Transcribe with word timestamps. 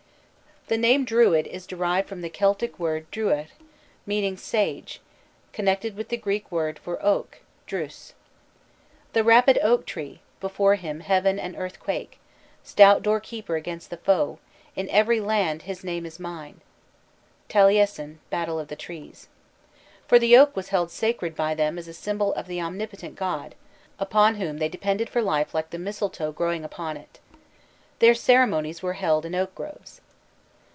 The 0.67 0.77
name 0.77 1.03
"Druid" 1.03 1.47
is 1.47 1.67
derived 1.67 2.07
from 2.07 2.21
the 2.21 2.29
Celtic 2.29 2.79
word 2.79 3.05
"druidh," 3.11 3.49
meaning 4.05 4.37
"sage," 4.37 5.01
connected 5.51 5.97
with 5.97 6.07
the 6.07 6.15
Greek 6.15 6.49
word 6.49 6.79
for 6.79 6.97
oak, 7.05 7.41
"drus," 7.67 8.13
"The 9.11 9.21
rapid 9.25 9.59
oak 9.61 9.85
tree 9.85 10.21
Before 10.39 10.75
him 10.75 11.01
heaven 11.01 11.37
and 11.39 11.57
earth 11.57 11.77
quake: 11.77 12.19
Stout 12.63 13.01
door 13.03 13.19
keeper 13.19 13.57
against 13.57 13.89
the 13.89 13.97
foe. 13.97 14.39
In 14.73 14.87
every 14.91 15.19
land 15.19 15.63
his 15.63 15.83
name 15.83 16.05
is 16.05 16.21
mine." 16.21 16.61
TALIESIN: 17.49 18.19
Battle 18.29 18.57
of 18.57 18.69
the 18.69 18.77
Trees. 18.77 19.27
for 20.07 20.17
the 20.19 20.37
oak 20.37 20.55
was 20.55 20.69
held 20.69 20.89
sacred 20.89 21.35
by 21.35 21.53
them 21.53 21.77
as 21.77 21.89
a 21.89 21.93
symbol 21.93 22.33
of 22.35 22.47
the 22.47 22.61
omnipotent 22.61 23.17
god, 23.17 23.55
upon 23.99 24.35
whom 24.35 24.59
they 24.59 24.69
depended 24.69 25.09
for 25.09 25.21
life 25.21 25.53
like 25.53 25.71
the 25.71 25.77
mistletoe 25.77 26.31
growing 26.31 26.63
upon 26.63 26.95
it. 26.95 27.19
Their 27.99 28.15
ceremonies 28.15 28.81
were 28.81 28.93
held 28.93 29.25
in 29.25 29.35
oak 29.35 29.53
groves. 29.53 29.99